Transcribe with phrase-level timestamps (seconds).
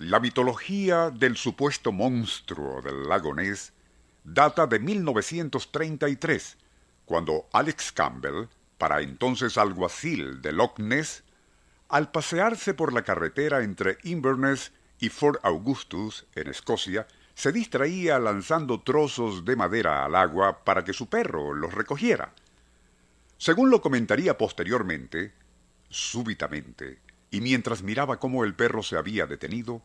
[0.00, 3.74] La mitología del supuesto monstruo del lago Ness
[4.24, 6.56] data de 1933,
[7.04, 8.46] cuando Alex Campbell,
[8.78, 11.22] para entonces alguacil de Loch Ness,
[11.90, 18.80] al pasearse por la carretera entre Inverness y Fort Augustus, en Escocia, se distraía lanzando
[18.80, 22.32] trozos de madera al agua para que su perro los recogiera.
[23.36, 25.34] Según lo comentaría posteriormente,
[25.90, 29.82] súbitamente, y mientras miraba cómo el perro se había detenido,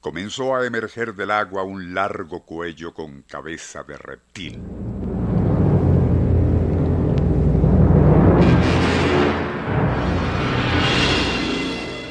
[0.00, 4.62] comenzó a emerger del agua un largo cuello con cabeza de reptil.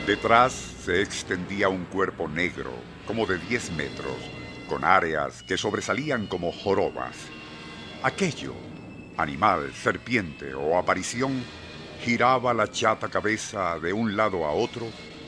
[0.05, 2.71] Detrás se extendía un cuerpo negro,
[3.05, 4.15] como de 10 metros,
[4.67, 7.15] con áreas que sobresalían como jorobas.
[8.01, 8.55] Aquello,
[9.17, 11.43] animal, serpiente o aparición,
[12.01, 14.87] giraba la chata cabeza de un lado a otro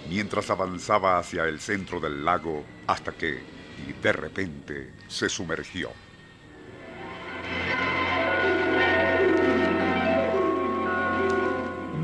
[0.10, 3.42] mientras avanzaba hacia el centro del lago hasta que,
[3.88, 5.92] y de repente, se sumergió.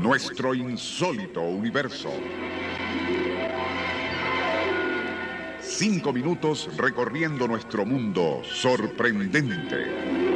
[0.00, 2.10] Nuestro insólito universo.
[5.60, 10.27] Cinco minutos recorriendo nuestro mundo sorprendente.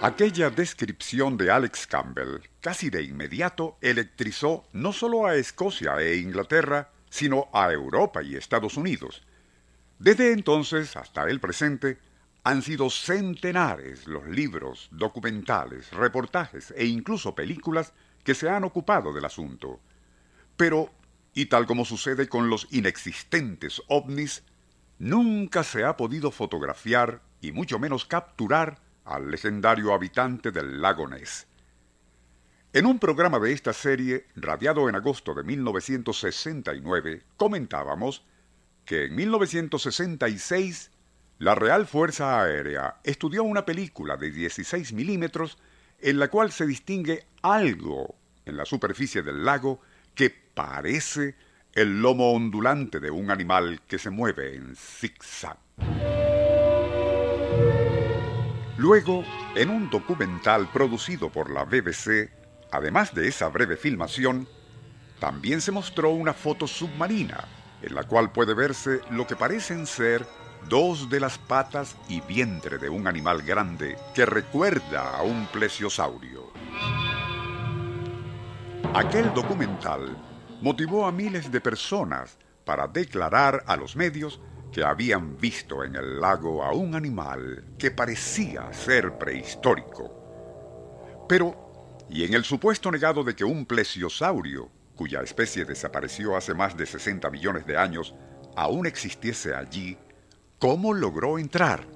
[0.00, 6.92] Aquella descripción de Alex Campbell casi de inmediato electrizó no solo a Escocia e Inglaterra,
[7.10, 9.24] sino a Europa y Estados Unidos.
[9.98, 11.98] Desde entonces hasta el presente,
[12.44, 17.92] han sido centenares los libros, documentales, reportajes e incluso películas
[18.22, 19.80] que se han ocupado del asunto.
[20.56, 20.92] Pero,
[21.34, 24.44] y tal como sucede con los inexistentes ovnis,
[25.00, 31.46] nunca se ha podido fotografiar y mucho menos capturar al legendario habitante del lago Ness.
[32.72, 38.24] En un programa de esta serie, radiado en agosto de 1969, comentábamos
[38.84, 40.90] que en 1966
[41.38, 45.56] la Real Fuerza Aérea estudió una película de 16 milímetros
[45.98, 49.80] en la cual se distingue algo en la superficie del lago
[50.14, 51.36] que parece
[51.72, 55.58] el lomo ondulante de un animal que se mueve en zigzag.
[58.78, 59.24] Luego,
[59.56, 62.30] en un documental producido por la BBC,
[62.70, 64.48] además de esa breve filmación,
[65.18, 67.48] también se mostró una foto submarina,
[67.82, 70.24] en la cual puede verse lo que parecen ser
[70.68, 76.52] dos de las patas y vientre de un animal grande que recuerda a un plesiosaurio.
[78.94, 80.16] Aquel documental
[80.62, 84.40] motivó a miles de personas para declarar a los medios
[84.72, 91.26] que habían visto en el lago a un animal que parecía ser prehistórico.
[91.28, 96.76] Pero, ¿y en el supuesto negado de que un plesiosaurio, cuya especie desapareció hace más
[96.76, 98.14] de 60 millones de años,
[98.56, 99.96] aún existiese allí,
[100.58, 101.86] cómo logró entrar?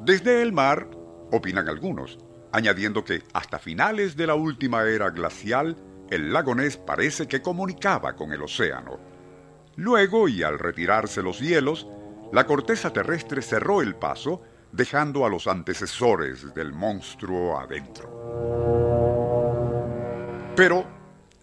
[0.00, 0.88] Desde el mar,
[1.32, 2.18] opinan algunos,
[2.52, 5.76] añadiendo que hasta finales de la última era glacial,
[6.10, 9.17] el lago Ness parece que comunicaba con el océano
[9.78, 11.86] Luego, y al retirarse los hielos,
[12.32, 18.10] la corteza terrestre cerró el paso, dejando a los antecesores del monstruo adentro.
[20.56, 20.84] Pero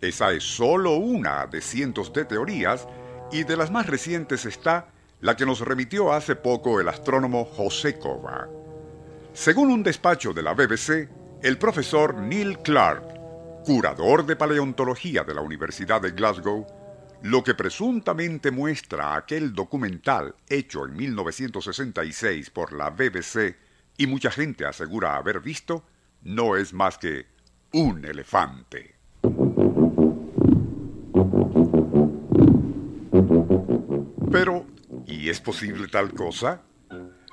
[0.01, 2.85] esa es solo una de cientos de teorías,
[3.31, 4.89] y de las más recientes está
[5.21, 8.49] la que nos remitió hace poco el astrónomo José Cova.
[9.31, 11.07] Según un despacho de la BBC,
[11.41, 16.67] el profesor Neil Clark, curador de paleontología de la Universidad de Glasgow,
[17.25, 23.57] lo que presuntamente muestra aquel documental hecho en 1966 por la BBC
[23.97, 25.83] y mucha gente asegura haber visto,
[26.21, 27.25] no es más que
[27.71, 28.93] un elefante.
[34.31, 34.67] Pero,
[35.07, 36.61] ¿y es posible tal cosa?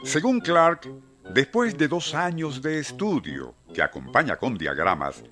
[0.05, 0.89] Según Clark,
[1.35, 5.23] después de dos años de estudio, que acompaña con diagramas,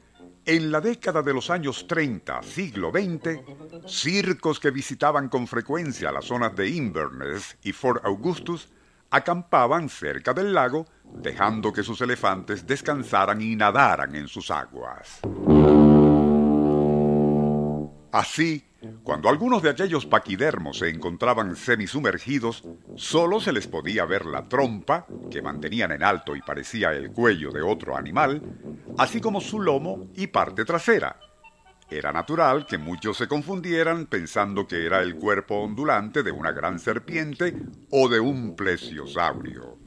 [0.44, 3.40] en la década de los años 30, siglo XX,
[3.86, 8.68] circos que visitaban con frecuencia las zonas de Inverness y Fort Augustus
[9.10, 15.20] acampaban cerca del lago, dejando que sus elefantes descansaran y nadaran en sus aguas.
[18.12, 18.69] Así,
[19.02, 22.64] Cuando algunos de aquellos paquidermos se encontraban semisumergidos,
[22.96, 27.50] solo se les podía ver la trompa, que mantenían en alto y parecía el cuello
[27.50, 28.42] de otro animal,
[28.96, 31.16] así como su lomo y parte trasera.
[31.90, 36.78] Era natural que muchos se confundieran pensando que era el cuerpo ondulante de una gran
[36.78, 37.54] serpiente
[37.90, 39.78] o de un plesiosaurio.